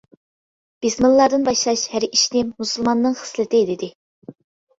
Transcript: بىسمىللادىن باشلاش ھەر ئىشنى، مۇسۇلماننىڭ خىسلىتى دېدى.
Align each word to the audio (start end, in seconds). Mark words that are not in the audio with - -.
بىسمىللادىن 0.85 1.45
باشلاش 1.49 1.83
ھەر 1.91 2.07
ئىشنى، 2.07 2.43
مۇسۇلماننىڭ 2.49 3.19
خىسلىتى 3.21 3.63
دېدى. 3.71 3.93